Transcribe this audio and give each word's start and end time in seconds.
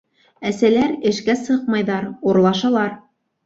Әсәләр, 0.51 0.95
эшкә 1.11 1.37
сыҡмайҙар, 1.43 2.11
урлашалар... 2.33 3.01